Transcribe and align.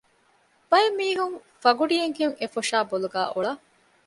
ބައެއް 0.69 0.97
މީހުން 0.99 1.35
ފަގުޑިއެއްހެން 1.63 2.35
އެފޮށާ 2.39 2.77
ބޮލުގައި 2.89 3.29
އޮޅަ 3.33 3.51